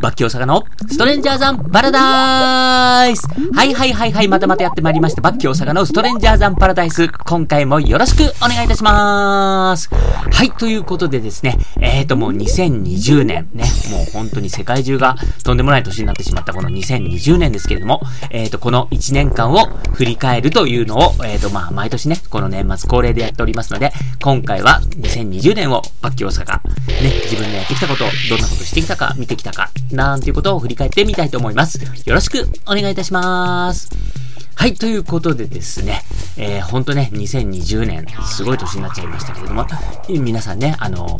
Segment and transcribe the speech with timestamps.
[0.00, 5.20] バッキー大阪のストレンジャーザンパラダイスはいはいはいはい、またまたやってまいりました。
[5.20, 7.08] バッキー大阪のストレンジャーザンパラダイス。
[7.08, 9.90] 今回もよろしくお願いいたします。
[9.92, 23.90] はい、ということでですね、えーともう2020年ね、もう本当に世界中がとんでもない年になってしまったこの2020年ですけれども、えーとこの1年間を振り返るというのを、えーとまあ毎年ね、この年末恒例でやっておりますので、
[24.22, 26.62] 今回は2020年をバッキー大阪、
[27.02, 31.82] ね、自分のやってきたことを、どんなことしてきたか、見てきたか、なんていうことを振り返ってみたいと思います。
[31.82, 34.27] よろしくお願いいたします。
[34.58, 36.02] はい、ということでですね、
[36.36, 39.64] えー、ほんとね、2020年、すごい年になっちゃいましたけれども、
[40.08, 41.16] 皆さんね、あの、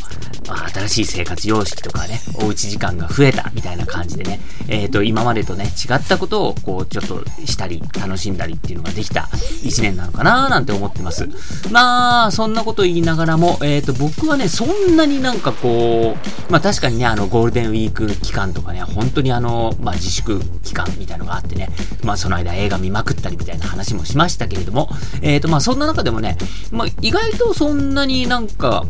[0.72, 9.28] 新しい生活様式とかね、おうち時間が増えたみたいな感じでね、えっ、ー、と、今までとね、違ったことを、こう、ちょっとしたり、楽しんだりっていうのができた
[9.62, 11.28] 一年なのかなーなんて思ってます。
[11.70, 16.16] まあ、そんなこと言いながらも、えっ、ー、と、僕はね、そんなになんかこ
[16.48, 21.68] う、まあ確かにね、あの、ゴールデンウィーク期間とかね、本当にあの、まあ自粛期間みたいのがあってね、
[22.02, 24.88] まあその間映画見まくったりみたいな話もしましたけれども、
[25.22, 26.36] えっ、ー、と、まあそんな中でもね、
[26.70, 28.86] まあ意外とそんなになんか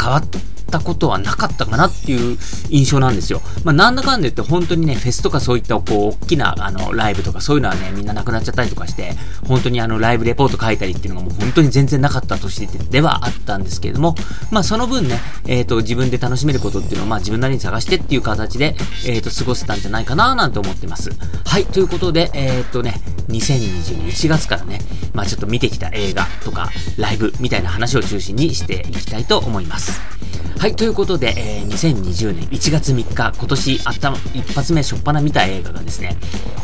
[0.00, 0.38] 変わって
[0.78, 2.38] ったことはなかったかなっていう
[2.70, 3.42] 印象なんですよ。
[3.64, 9.12] まあ、なんだかんだ言って本当にね、フェスとかそういったこう、大きなあの、ライブとかそういうのはね、みんななくなっちゃったりとかして、
[9.46, 14.14] 本当にあの、ライブレポート書いたりっていうのがもう本当に全然なかった年ではあったんですけれども、
[14.50, 18.74] まあ、その分ね、えっ、ー、と、自分で楽しめることっていうのをまあ、自分なりに探してっていう形で、
[19.06, 21.10] えっ、ー、と、過ごせたんじゃないかななんて思ってます。
[21.44, 24.80] はい、ということで、えっ、ー、とね、2020年1月からね、
[25.14, 30.21] まあ、ちょっと見てきた映画とか、ライブみたいな話を中心にしていきたいと思います。
[30.62, 36.16] はい、ということで、えー、2020年1月3日、今年頭、一発目初っ端見た映画がですね、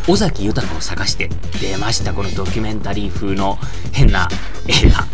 [0.07, 1.29] 尾崎豊を探して
[1.61, 2.15] 出ました。
[2.15, 3.59] このドキュメンタリー風の
[3.93, 4.29] 変な
[4.69, 5.05] 映画。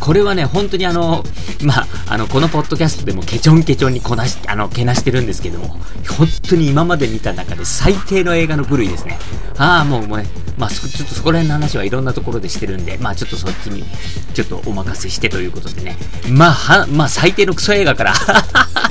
[0.00, 1.24] これはね、本当にあの、
[1.62, 5.68] まあ、あの、このポッドキャストでもケチョンケチョンにこなし、あの、けなしてるんですけども、
[6.16, 9.18] 本当に今まで見た中で最低の映画の部類ですね。
[9.56, 13.84] ああ、もうもうね、まあ、ちょっとそこら辺の話はいろんなところでしてるんで、まあ、ちょっとそっちに、
[14.34, 15.96] ちょっとお任せしてということでね、
[16.30, 18.14] まあ、は、まあ、最低のクソ映画から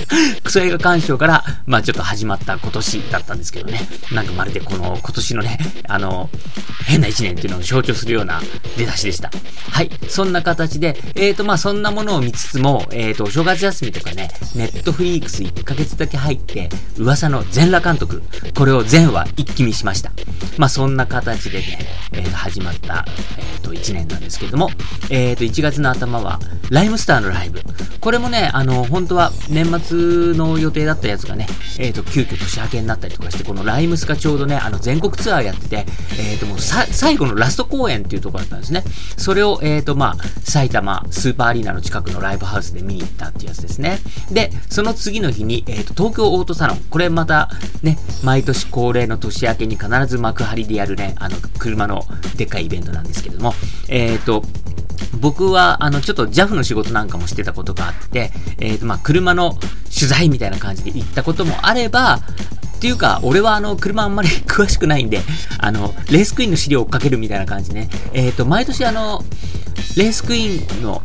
[0.43, 6.29] クソ映画鑑賞から、まあ、ちょっと始まった今年だったんですけどね、なんかまるでこの今年のね、あの、
[6.85, 8.41] 変な一年っていうのを象徴するような
[8.77, 9.31] 出だしでした。
[9.69, 18.23] はい、そんな形で、えーと、まあ、そんなものを見つつも、えーと、お正月休みとかね、ネットフリークス1ヶ月だけ入って、噂の全裸監督、
[18.55, 20.11] これを全話一気見しました。
[20.57, 21.79] まあ、そんな形でね、
[22.13, 23.05] えー、始まった、
[23.37, 24.69] えーと、1年なんですけれども、
[25.09, 27.61] えーと、1月の頭は、ライムスターのライブ。
[27.99, 31.47] これもね、あの、本当は年末の予定だったやつがね、
[31.79, 35.85] えーと、急遽年明けになったりとかして、このライムスがちょうどね、あの、全国ツアーやってて、
[36.19, 38.83] えーと、もうさ、最後のラスト公演っていうところだったんですね。
[39.17, 43.99] それを、えーと、まあ、埼玉、スーパーアリーナの近くのライブハウスで見に行ったっていうやつですね。
[44.31, 46.77] で、その次の日に、えっ、と、東京オートサロン。
[46.89, 47.49] これまた、
[47.83, 52.03] ね、毎年恒例の年明けに必ず幕張でやるね、あの、車の
[52.35, 53.53] でっかいイベントなんですけども、
[53.87, 54.43] えっ、と、
[55.19, 59.53] 僕は、あの、ちょっと JAF の仕事なんかもしてたことがあって、えっ、ー、と、まあ、車の
[59.93, 62.19] 取材みたいな感じで行ったこともあれば、
[62.77, 65.21] っていうか、俺はあの、車あんまり詳しくないんで、
[65.57, 67.89] あの、レースクイーンの資料を追っかけるみたいな感じね。
[68.13, 69.23] えっ、ー、と、毎年あの、
[69.95, 71.01] レースクイーン、の、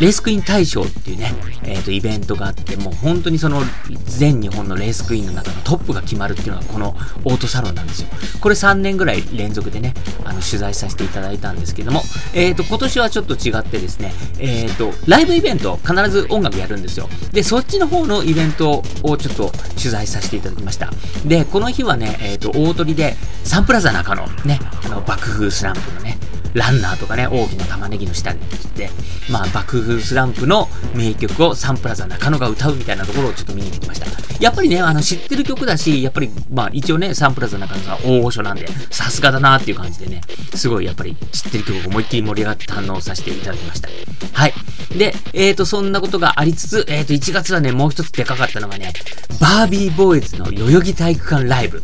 [0.00, 1.32] レースクイーン大賞っていうね、
[1.64, 3.62] えっ、ー、と、イベントがあって、もう本当にその、
[4.06, 8.08] 全日本のレースクイーンの中のトップが決まるっていうのがこのオートサロンなんですよ。
[8.40, 9.94] これ3年ぐらい連続でね、
[10.24, 17.08] あの、取材させていただいたんですけども、えっ、ー、と、今年はちょっと違ってですね、えっ、ー、と、ライブイベント、必ず音楽やるんですよ。
[17.32, 20.90] で、そっちの方のイベントをちょっと取材させていただきました。
[21.24, 26.13] で、この日はね、えっ、と、大鳥で、サンプラザ中のね、あの、爆風スランプのね、
[26.54, 28.42] ランナーとかね、大きな玉ねぎの下にっ
[28.76, 28.90] て、
[29.30, 34.06] まあ、爆風スランプの名曲をサンプラザ中野が歌うみたいなところをちょっと見に行ってきました。
[34.40, 40.20] やっぱりね、あの、知ってる曲だし、やっぱり、まあ、一応ね、サンプラザ中野が大御所なんで、さすがだなっていう感じでね、
[40.54, 43.88] すごいやっぱり知ってる曲を思いっきり盛り上がって堪能させていただきました。
[44.32, 44.52] はい。
[44.96, 48.92] で、え、ー、と、そんなことがありつつ、えっ、ー、と、1月はね、もう一つでかかったのがね、
[49.40, 51.82] バービーボーイズの代々木体育館ライブ。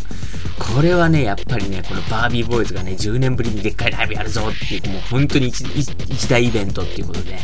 [0.61, 7.39] これはね、やっぱりね、このバービーボーイズがね、10年ぶりにでっかいライブやるぞっていう、もう本当に一一大イベントっていうことで、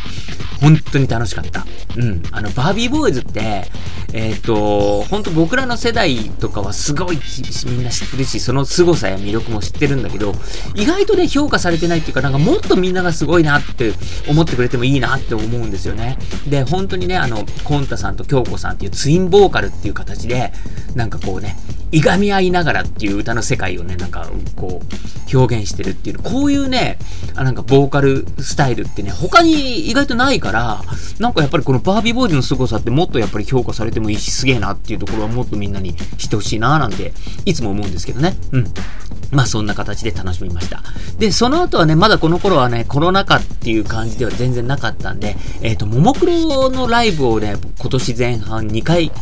[0.60, 1.66] 本当に楽しかった。
[1.96, 2.22] うん。
[2.30, 3.64] あの、バービーボーイズって、
[4.12, 7.18] えっ、ー、と、本当僕らの世代とかはすごい
[7.66, 10.34] みんな知ってるし、その凄さや魅力も知ってるんだけど、
[10.74, 13.92] 意外とね、評価されてないっていうか、なんかもっとみんながすごいなって
[14.28, 16.18] 思ってくれてもいいなって思うんですよね。
[16.48, 20.52] で、本当にね、あの、コンタさんと京子さんっていうツインボーカルっていう形で、
[20.94, 21.56] なんかこうね、
[21.96, 26.98] いがみ合いながらっていう歌の世界をね、なんか、こう、表現してるっていう、こういうね、
[27.34, 30.82] あなんか、ボーカルスタイルってね、他に意外とないから、
[31.18, 37.14] なんかやっぱりこのバービーボーイズの凄さってもっとやっぱり評価されてもいいし、すげえなっていうところはもっとみんなに知ってほしいななんて、
[37.46, 38.36] いつも思うんですけどね。
[38.52, 38.64] うん。
[39.32, 40.82] まあそんな形で楽しみました。
[41.18, 49.12] で、その後はね、まだこの頃はね、コロナ禍っていう感じでは全然なかったんで、えっ、ー、と、ももクロのライブをね、今年前半2回、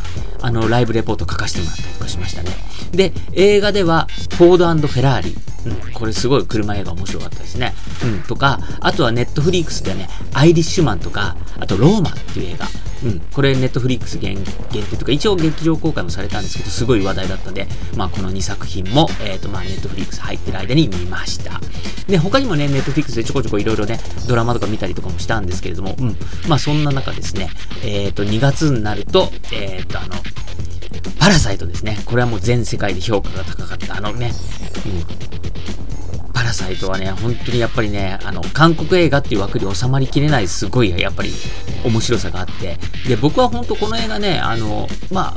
[0.43, 2.51] あの、ライブレポート書かせてもらったりとかしましたね。
[2.93, 5.37] で、映画では、フォードフェラーリ。
[5.67, 7.75] うん、これすごい車映画面白かったですね。
[8.05, 12.67] うん、とか、あとはネットフリークスでね、アイリッシュマンとか、あとローマっていう映画。
[13.05, 14.37] うん、これネットフリックス限
[14.71, 17.67] 定とか、一応劇場公開もされたんですけど、すごい話題だったんで、
[17.97, 21.61] まあこの2作品も、えっ、ー、とまあネットフリックス入ってる間に見ました。
[22.07, 26.17] で、他にもね、ネットフリックスでちょこちょこいろいろね、ドラマとか見たりとかもしたんですけれども、うん、
[26.49, 27.51] まあそんな中ですね、
[27.85, 30.15] えっ、ー、と2月になると、えっ、ー、とあの、
[31.19, 31.99] パラサイトですね。
[32.07, 33.97] これはもう全世界で評価が高かった。
[33.97, 34.33] あのね、
[34.87, 35.84] うん。
[36.45, 41.33] ラサイトはね、本当にやっぱりね、あの、韓国映画っていう枠に収まりきれないすごい、やっぱり
[41.85, 42.79] 面白さがあって。
[43.09, 45.35] で、僕は本当この映画ね、あの、まあ、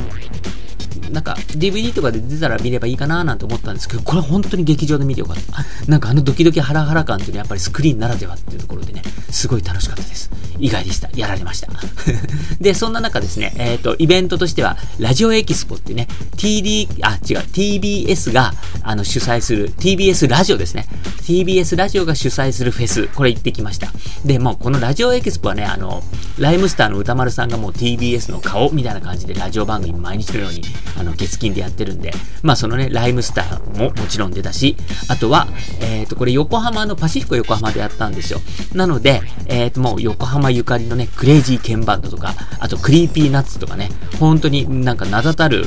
[1.09, 5.65] なんか DVD とかで出たら見ればいいかななんて思ったんですけど、これは本当に劇場で見てよかった。
[5.89, 10.29] なんかあのドキドキハラハラ感っていうのはやっぱりスクリーンならではっていうところでね、すごい楽しかったです。
[10.59, 11.09] 意外でした。
[11.15, 11.69] やられました。
[12.59, 20.87] で、そんな中ですね、えっ、ー、と、イベントとしては、ラジオエキスポってね、TD、あ、違う、TBS が、あの、主催する、TBS ラジオですね。
[21.21, 23.91] TBS ラジオが主催するフェス、これ行ってきました。
[24.25, 26.03] で、もうこのラジオエキスポはね、あの、
[26.39, 30.61] ライムスターの宇多丸さんがもう TBS の顔みたいな感じでラジオ番組毎日のように、
[30.97, 32.11] あの、月金でやってるんで、
[32.41, 34.75] まあそのね、ライムスターももちろん出たし、
[35.07, 35.47] あとは、
[35.79, 38.39] えっ、ー、と、これ横浜のパシフィコ横浜でやったんですよ。
[38.73, 43.89] なので、えっ、ー、と、もう横浜ゆかりのね、クレイジーケンバンドとか、あと Creepy Nuts とかね、
[44.19, 45.65] 本当になんか名だたる、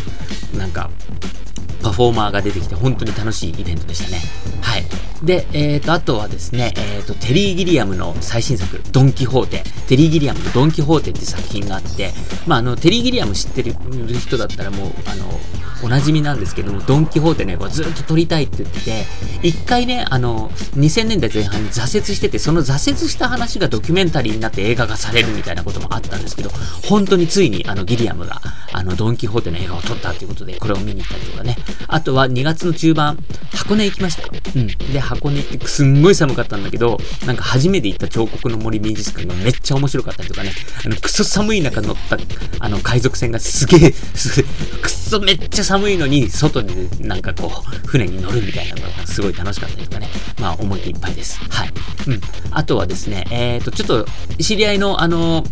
[0.56, 0.91] なんか、
[1.81, 4.21] パフォーマーが出てきて本当に楽しいイベントでしたね。
[4.61, 4.85] はい。
[5.25, 9.65] で、え、ー、と、あとはですね、えっ、ー、と、テリー・ギリアムの最新作、ドン・キホーテ。
[9.87, 12.12] テリー・ギリアムのドン・キホーテって作品があって、
[12.47, 13.75] まあ、あの、テリー・ギリアム知ってる
[14.19, 15.27] 人だったらもう、あの、
[15.82, 19.05] おなじみなんですけども、ドン・キホーテね、ずっと撮りたいって言ってて、
[19.43, 26.50] 一回ね、あの、2000年代前半に挫折してて、その挫折した話がドキュメンタリーになって映画化されるみたいなこともあったんですけど、
[26.88, 28.41] 本当についにあのギリアムが、
[28.73, 31.57] あの、ドン・キホーテの映画を撮ったということで、これを見に行ったりとかね。
[31.89, 33.19] あとは2月の中盤、
[33.53, 34.23] 箱根行きました。
[34.57, 34.67] うん。
[34.93, 40.53] で、箱根行ってすんごい寒かったんだけど、なんか初めて行った彫刻の森美術館がめっちゃ面白かったりとかね、
[40.85, 42.19] あの、クソ寒い中乗った、
[42.59, 43.95] あの、海賊船がすげえ、
[44.83, 47.53] クソめっちゃ寒いのに、外でなんかこ
[47.85, 50.09] う、船に乗るみたいなのがすごい楽しかったりとかね。
[50.41, 51.39] まあ、思い出いっぱいです。
[51.49, 51.73] はい。
[52.07, 52.21] うん。
[52.51, 54.07] あとはですね、えっ、ー、と、ちょっと、
[54.39, 55.45] 知り合いの、あの、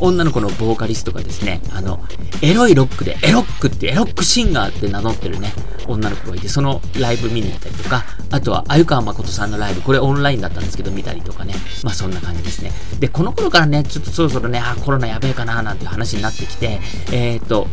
[0.00, 2.00] 女の子のボーカリストがですね、あの、
[2.48, 5.52] エロいロックで、エロックってエロックシンガーって名乗ってるね、
[5.88, 12.72] 女の子がいて、そのライブ見に行ったりとか、あとは、鮎川誠さんのライブ、これオンラインだったんですけど、見たりとかね、まあそんな感じですね。
[13.00, 16.80] で、この頃からね、ちょっとそろそろね、あ、コロナやべえかな、なんて話になってきて、
[17.12, 17.66] えっ、と、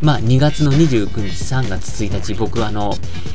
[0.00, 2.94] まあ2月の29日、3月1日、僕あの、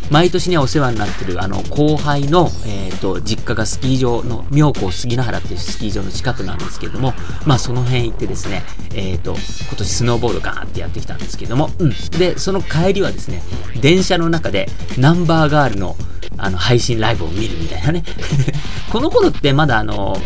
[0.09, 7.13] 毎年ね、お世話になってる、あの、後輩の、えっ、と、実家がスキー場の、妙高杉野原っていうスキー場の近くなんですけれども、
[7.45, 8.63] まあその辺行ってですね、
[8.93, 11.93] えっ、と、今年スノーボードガーってやってきたんですけども、うん。
[12.17, 13.41] で、その帰りはですね、
[13.81, 14.67] 電車のの中で
[14.97, 15.95] ナンバーガールの
[16.37, 18.03] あの配信ライブを見るみたいなね。
[18.91, 20.19] この頃ってまだあの、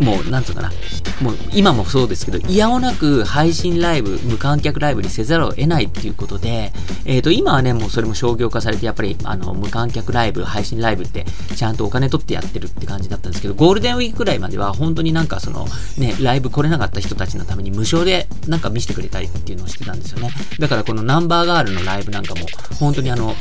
[0.00, 0.72] もう、なんつうかな、
[1.20, 6.72] もう今もそうですけど、いやおなく配信ライブ、無観客ライブにせざるを得ないっていうことで、
[7.04, 15.66] えっ、ー、と、今はね、もうそれも商業化されて、やっぱり、あの、無観客ライブ、配信ライブって、ちゃんとお金取ってやってるって感じだったんですけど、ゴールデンウィークくらいまでは、本当になんかその、
[15.98, 20.30] ね、ライブ来れなかった人たちのために無償でなんか見せてくれたりっていうのをしてたんですよね。
[20.58, 22.40] だからこのナンバーガールのライブなんかも、
[22.78, 23.34] 本当にあの、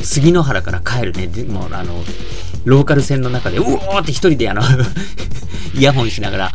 [0.00, 2.04] 杉野原から帰るね、もうあの、
[2.64, 4.62] ローカル線の中で、うおーって一人であの
[5.74, 6.52] イヤホンしながら、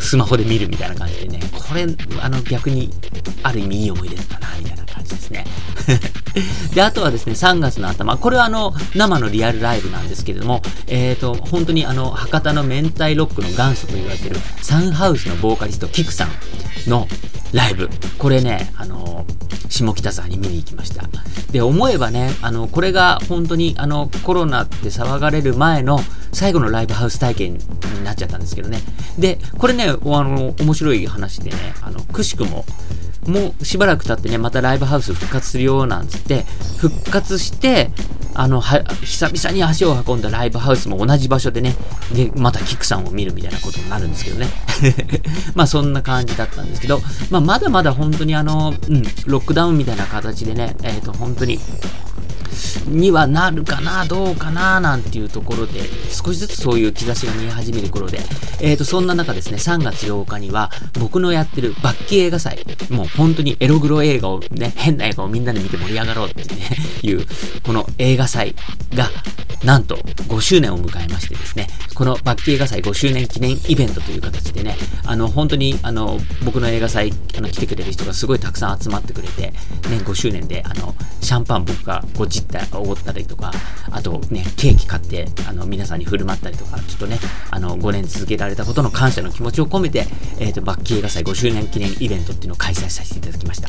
[0.00, 1.86] スマホで見るみたいな感じでね、これ、
[2.20, 2.90] あの、逆に、
[3.42, 5.44] ある意味いい思い出だったな、みたいな感じですね。
[6.74, 16.30] で、あとはですね、3月の頭、これはあの、生のリアルライブなんですけれども、えっ、ー、と、本当にあの、博多の明太ロックの元祖と言われてる、サンハウスのボーカリスト、キクさん
[16.90, 17.08] の
[17.52, 17.88] ライブ。
[18.18, 19.24] これね、あの、
[19.68, 21.04] 下北沢に見に行きました。
[21.50, 26.00] で、思えばね、あの、これが本当にあの、コロナって騒がれる前の
[26.32, 28.80] 最後のライブハウス体験になっちゃったんですけどね。
[29.18, 32.64] で、これね、あの、面白い話でね、あの、くしくも、
[33.26, 36.44] もうしばらく経ってね、またライブハウス復活するよなんつって、
[36.78, 37.90] 復活して、
[38.38, 41.74] あの、は、久々に足を運んだライブハウスも同じ場所でね、
[42.12, 44.48] で、またキクさんを見るみたいなことになるんですけどね。
[45.54, 47.00] まあそんな感じだったんですけど、
[47.30, 51.58] まあまだまだ本当にあの、うん、ロックダウンみたいな形でね、えっ、ー、と、本当に、
[52.86, 58.20] にはなるかな、どうかな、なんていうところで、少しずつそういう兆しが見え始める頃で、
[58.60, 66.62] えーと、そんな中ですね、3月8日には、僕のやってるバッキー映画祭、もう本当にエログロ映画をね、変な映画をみんなで見て盛り上がろうってね、
[67.02, 67.26] いう、
[67.62, 68.54] この映画祭
[68.94, 69.10] が、
[69.64, 79.54] なんと5周年を迎えましてですね、このバッキー映画祭5周年記念イベントという形でね、あの、本当に、あの、僕の映画祭、あの、来てくれる人がすごいたくさん集まってくれて、ね、
[80.04, 83.50] 5周年で、あの、シャンパン僕がごじったおごったりとか、
[83.90, 87.18] あとね、ケーキ買って、あの、皆さんに振る舞ったりとか、ちょっとね、
[87.50, 90.06] あの、5年続けられたことの感謝の気持ちを込めて、
[90.38, 93.68] えっ、ー、と、バッキー映画祭5周年記念イベントっていうのを開催させていただきました。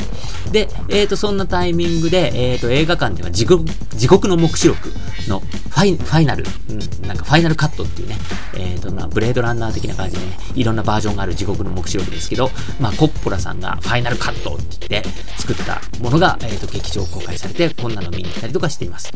[0.51, 3.63] で、えっ、ー、と、そんなタイミングで、えっ、ー、と、映画館では地獄、
[3.95, 4.91] 地獄の目視録
[5.27, 8.15] のァイファイナル、うん、なんかファイナルカットっていうね、
[8.57, 19.11] えっ、と、まあ、ブレードランナー的な感じでね、いろんなバージョンがある地獄の目視録ですけど、まあ、コッポラさんがファイナルカットって言って作ったものが、えっ、と、劇場公開されて、こんなの見に行ったりとかしています。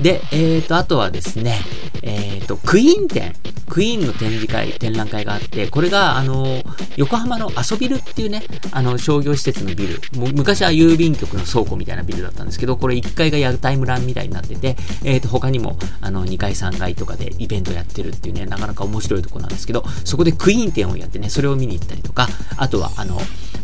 [0.00, 1.58] で、えっ、ー、と、あとはですね、
[2.02, 3.34] えっ、ー、と、クイーン展、
[3.68, 6.62] クイーンの展示会、展覧会があって、これが、あの、
[6.96, 8.42] 横浜の遊びるっていうね、
[8.72, 10.00] あの、商業施設のビル、
[10.34, 22.26] 昔は郵便局の倉庫みたいなビルだったんですけど、これ1階が屋台村みたいになってて、えっ、ー、と、他にも、あの、2階、3階とかでイベントやってるっていうね、なかなか面白いとこなんですけど、そこでクイーン展をやってね、それを見に行ったりとか、
[22.56, 23.20] あとは、あの、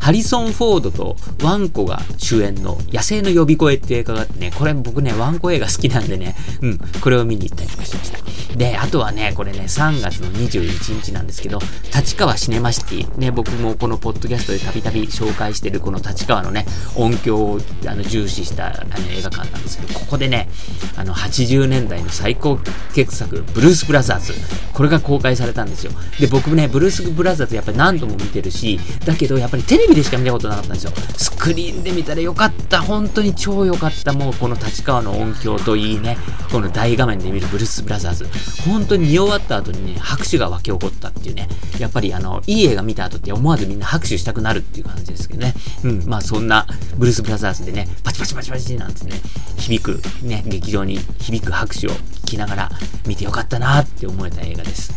[0.06, 8.18] ハリソン・フォードとワンコが主演の野生の呼び声っていう映画があってね、これ僕ね、ワンコ映画好きなんでね、うん、これを見に行ったりとかしました。
[8.56, 11.58] で、あとはね、これね、3月の21日なんですけど、
[11.94, 16.64] 立川シネマシティ、ね、僕もこのポッドキャストでたびたび紹介してるこの立川のね、
[16.96, 20.48] 音響をあの重視したあの映画館なんですけど、ここでね、
[20.96, 22.58] あの、80年代の最高
[22.94, 24.32] 傑作、ブルース・ブラザーズ、
[24.72, 25.92] これが公開されたんですよ。
[26.18, 30.92] で、僕もね、ブルース・ブラザーズやっぱり何度も見てるし、だけどやっぱりテレビでしか見たことなかったんですよ。
[31.18, 36.16] スクリーンで見たらよかった、本当に超良かった、もうこの立川の音響といいね、
[36.50, 38.26] この大画面で見るブルース・ブラザーズ。
[38.64, 41.48] 本当に見終わった後にね、拍手が沸き起こったっていうね。
[41.78, 45.54] やっぱりあの、いい映画見た後って思わずみんな拍手したくなるっていう感じですけどね。
[45.84, 49.12] うん、まあそんなブルース・ブラザーズでね、パチパチパチパチなんてね、
[49.56, 52.70] 響く、ね、劇場に響く拍手を聞きながら
[53.06, 54.92] 見てよかったなって思えた映画です。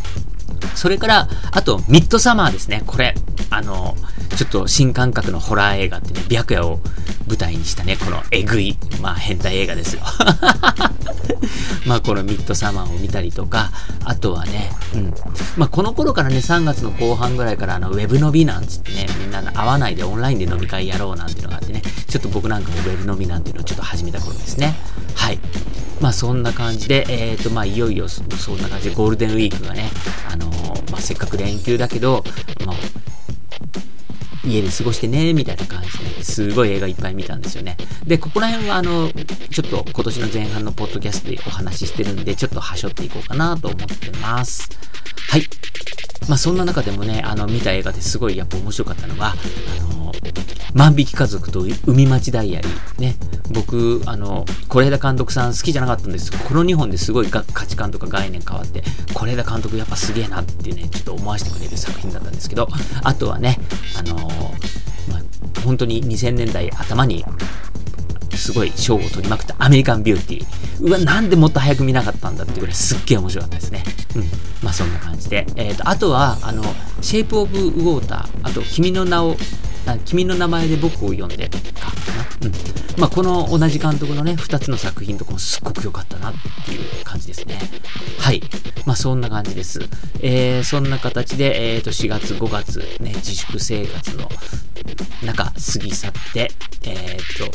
[0.74, 2.82] それから、あと、ミッドサマーですね。
[2.86, 3.14] これ、
[3.50, 3.96] あの、
[4.36, 6.80] ちょっと新感覚のホラー映画ってね、白夜を
[7.26, 10.02] 舞台にしたね、このえぐい、まあ変態映画ですよ。
[11.86, 13.72] まあこのミッドサマーを見たりとか、
[14.04, 15.14] あとはね、うん。
[15.56, 24.76] まあこの頃からね、3月の後半ぐらいからあの、ウェブ伸びなんつってね、みんな会わないでオンラインで飲み会やろうなんていうのがあってね、ちょっと僕なんかもウェブ飲みなんていうのをちょっと始めた頃ですね。
[25.14, 25.38] はい。
[26.00, 29.90] まあそんな感じで、えっ、ー、とまあいよいよそんな感じでゴールデンウィークがね、
[30.30, 32.24] あのー、まあせっかく連休だけど、
[32.66, 32.76] まあ
[34.44, 37.76] 家で過ごしてね、みたいな感じで、ねすごい映画いっぱい見たんですよね。
[38.06, 39.10] で、ここら辺はあの、
[39.50, 44.70] ちょっと今年の前半のポッドキャストでお話ししてるんで、ちょっとはしょっていこうかなと思ってます。
[45.28, 45.42] はい。
[46.28, 50.12] まあそんな中でもね、あの、見た映画ですごいやっぱ面白かったのが、あの、
[50.74, 53.00] 万引き家族と海町ダイアリー。
[53.00, 53.16] ね。
[53.50, 62.68] 僕、あの、是枝監督さん好きじゃなかったんですけどこの2本ですごい価値観とか概念変わって、是枝監督やっぱすげえなってね、ちょっと思わせてくれる作品だったんですけど、
[63.02, 63.58] あとはね、
[63.98, 64.16] あの
[65.08, 67.24] まあ、本当に2000年代頭に
[68.40, 70.86] すごい賞を取りまくったアメリカンビューティー。
[70.86, 73.84] うわ、なんでもっと早く見なかったんだってぐらいすっげえ面白かったですね。
[74.16, 74.22] うん。
[74.62, 75.46] まあそんな感じで。
[75.56, 76.62] えっ、ー、と、あとは、あの、
[77.00, 79.36] シェイプオブウォーター、あと、君の名を
[79.86, 81.58] あ君の名前で僕を呼んでか
[82.40, 82.46] な。
[82.46, 82.52] うん。
[83.00, 86.34] まあ、この同じ監督のね、2つの作品とかもすっごく良かったなっ
[86.66, 87.58] ていう感じですね。
[88.18, 88.42] はい。
[88.84, 89.80] まあ、そんな感じです。
[90.20, 94.28] えー、そんな形で、えっ、ー、と、4月、5月、ね、自粛生活の
[95.24, 97.50] 中、過ぎ去って、えっ、ー、と、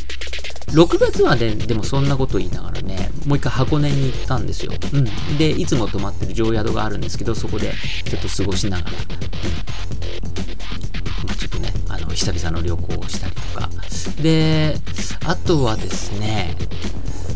[0.68, 4.74] 6月はね、でもそんなこと言いながらね、もう一回箱根に行ったんですよ。
[4.94, 5.38] うん。
[5.38, 7.74] で、いつも泊まってる常宿があるんですけど、そこで
[8.06, 8.96] ちょっと過ごしながら、う
[11.32, 11.36] ん。
[11.36, 13.70] ちょっとね、あの、久々の旅行をしたりとか。
[14.22, 14.78] で、
[15.26, 16.56] あとはですね、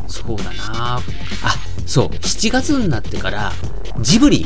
[0.08, 1.02] そうだなあ、
[1.86, 3.52] そう、7月になってから、
[4.02, 4.46] ジブリ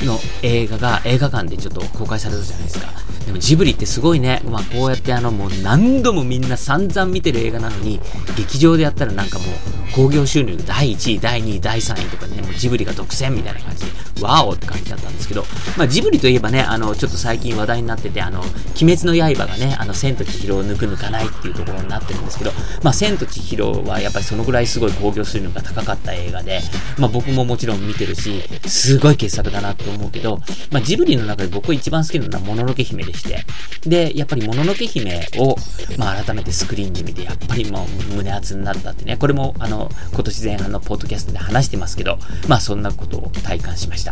[0.00, 3.07] の映画が映画館でちょっと公開されたじゃないですか。
[3.28, 4.40] でもジブリってすごいね。
[4.46, 8.00] まあこうやってあのもう何度もみんな散々見てる映画なのに、
[8.36, 9.48] 劇場でやったらなんかもう
[9.94, 13.90] 興行収入第1位、第2位、第3位とかね、もうジブリが独占みたいな感じで、
[14.22, 15.44] ワオって感じだったんですけど、
[15.76, 26.60] まあ、ジブリといえばね、あの、ちょっと最近話題になってて、あの、鬼滅の刃がね、あの、千と千尋を抜く抜かないっていうところになってるんですけど、まあ、千と千尋はやっぱりそのぐらいすごい興行数のが高かった映画で、
[26.98, 30.38] まあ、僕ももちろん見てるし、すごい傑作だなと思うけど、
[30.70, 33.44] まあ、ジブリの中で僕一番好きなのはもののけ姫でして、
[33.86, 35.56] で、やっぱりもののけ姫を、
[35.96, 44.07] まあ、改めてスクリーンで見て、やっぱりもう胸熱になったってね、これも、あの、今年前半のポッドキャストで話してますけど、まあ、そんなことを体感しました。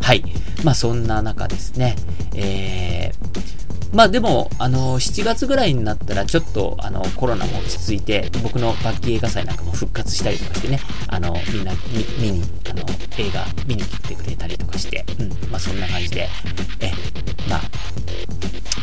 [0.00, 0.24] はい。
[0.64, 1.96] まあ、そんな中ですね、
[2.34, 11.72] えー、まあでも、あの、7月ぐらいになったら、ちょっと、あの、コロナも落ち着いて、僕のバッキー映画祭なんかも復活したりとかしてね、あの、みんな、
[12.18, 12.82] 見に、あの、
[13.18, 16.28] 映画見に来てくれたりとかして、うん、まあそんな感じで、
[16.80, 16.92] え、
[17.48, 17.62] まあ、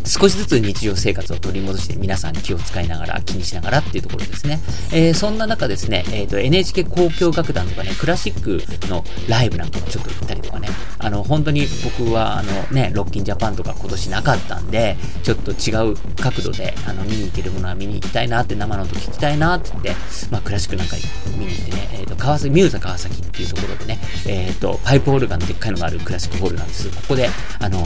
[0.05, 4.59] 少しずつ日常生活を取り戻して皆さん気を使いながら、気にしながらっていうところですね。
[4.91, 10.69] えー、そんな中ですね、えっ、ー、と、NHK 交響楽団とかね、クラシックのライブなんかもちょっと行ったりとかね、
[10.99, 19.95] あの、本当に僕は、あのね、ロッキンジャパンとか今年なかったんで、ちょっと違う角度で、あの、見に行けるものは見に行きたいなって、生の音聞きたいなって言って、
[20.31, 20.97] まあ、クラシックなんか
[21.37, 27.29] 見に行ってね、えっ、ー、と、川崎、ミューザ川崎っていうところでね、えっ、と、パイプオルガンでっかいのがあるクラシックホールなんですここで、
[27.59, 27.85] あの、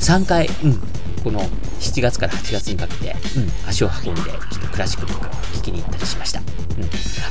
[0.00, 0.80] 3回、うん、
[1.22, 1.40] この
[1.80, 6.40] 7月から8月にかけて、うん、足を運んで、ちょっとクラシックとか聴きに行ったりしました。
[6.40, 6.46] うん。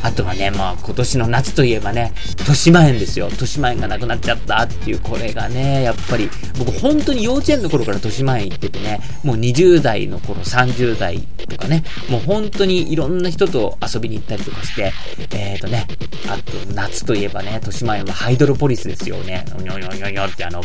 [0.04, 3.28] あとはね、まあ今年の夏といえばね、豊島園ですよ。
[3.28, 11.20] 豊島園がなくなっちゃったっていう、これがね、やっぱり、僕本当に幼稚園の頃から豊島園行っててね、もう20代の頃、30代
[11.50, 14.94] とかね、もう本当にいろんな人と遊びに行ったりとかして、
[15.32, 15.88] えっ、ー、とね、
[16.28, 19.46] あと夏といえばね、豊島園はハイドロポリスですよね。
[19.60, 20.62] にょにょにょにょってあの、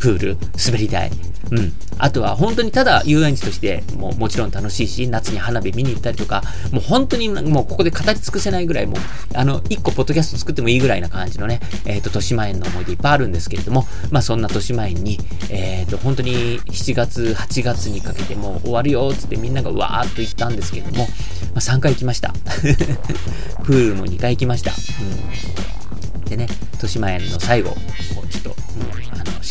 [0.00, 1.10] プール、滑り台。
[1.50, 1.72] うん。
[1.98, 9.00] あとは本当にただ遊園地としてももちろん楽しいし、夏に花火見に行ったりとか、もう本当にもうここで語り尽くせないぐらいもう、
[9.34, 15.18] あの、一個ポッドキャスト作ってもいいぐらいな感じのね、えっ、ー、と、豊島園の思い出いっぱいあるんですけれども、まあそんな豊島園に、
[15.50, 21.08] えっ、ー、と、本当に7月、8月にかけてもう終わるよ、つってみんながわーっと行ったんですけれども、ま
[21.56, 22.34] あ3回行きました。
[23.64, 24.72] プールも2回行きました。
[26.16, 26.28] うん。
[26.28, 27.76] でね、豊島園の最後、
[28.30, 28.56] ちょっと、
[28.94, 28.95] うん、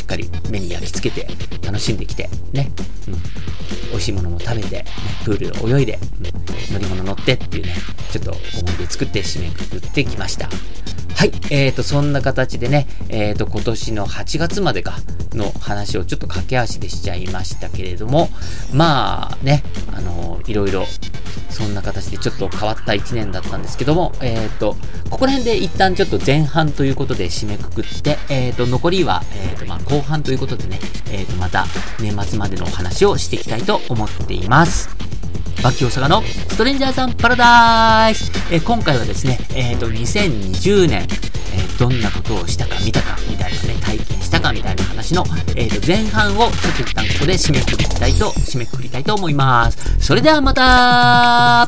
[0.05, 1.27] っかり目に焼き付けて
[1.65, 2.71] 楽しんできて、ね、
[3.07, 4.85] うん、美味しいものも食べて、ね、
[5.25, 5.99] プールで泳いで、
[6.69, 7.75] うん、乗り物乗ってっていうね、
[8.11, 10.47] ちょっと思い出作って締めくくってきました。
[11.15, 11.31] はい。
[11.49, 14.99] えーと、そんな形でね、えーと、今年の8月までか、
[15.35, 18.29] の話をちょっと駆け足でしちゃいましたけれども、
[18.73, 20.85] まあね、あのー、いろいろ、
[21.49, 24.75] そんな形でちょっと変わった1年だったんですけども、えっ、ー、と、
[25.09, 30.79] ここら辺で一旦ちょっと前半ということで締めくくって、えっ、ー、と、残りは、えっ、と、まあ、後半ということでね、
[31.11, 31.65] えっ、と、また
[32.01, 35.04] 年末までのお話をしていきたいと思っています。
[35.65, 45.23] バキ大阪のストレンジャーさんパラダイス、えー、今回はですね、えっ、ー、と、2020年、えー、どんなことをしたか見たかみたいなね、体験したかみたいな話の、
[45.55, 49.97] えっ、と、前半をちょっと一旦ここで締めくくりたいと、締めくくりたいと思います。
[49.97, 51.67] それではまた